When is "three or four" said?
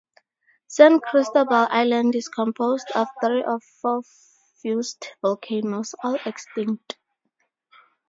3.23-4.01